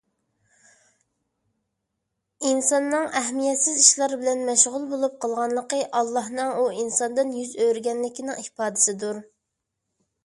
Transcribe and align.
ئىنساننىڭ 2.51 3.05
ئەھمىيەتسىز 3.19 3.81
ئىشلار 3.83 4.17
بىلەن 4.23 4.41
مەشغۇل 4.49 4.89
بولۇپ 4.95 5.21
قالغانلىقى، 5.27 5.83
ئاللاھنىڭ 6.01 6.57
ئۇ 6.63 6.67
ئىنساندىن 6.81 7.37
يۈز 7.41 7.53
ئۆرۈگەنلىكىنىڭ 7.67 8.41
ئىپادىسىدۇر. 8.47 9.25